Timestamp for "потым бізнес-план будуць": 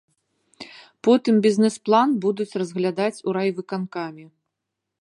1.07-2.49